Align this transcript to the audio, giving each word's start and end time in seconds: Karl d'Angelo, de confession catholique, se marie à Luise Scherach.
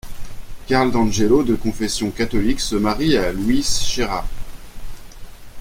Karl 0.65 0.91
d'Angelo, 0.91 1.43
de 1.43 1.53
confession 1.53 2.09
catholique, 2.09 2.59
se 2.59 2.75
marie 2.75 3.17
à 3.17 3.31
Luise 3.31 3.81
Scherach. 3.83 4.25